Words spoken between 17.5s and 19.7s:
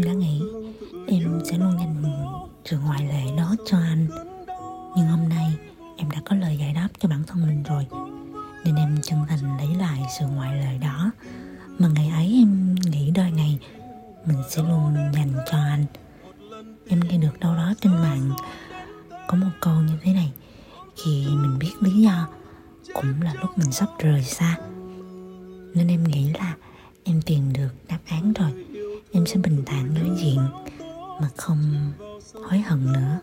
đó trên mạng có một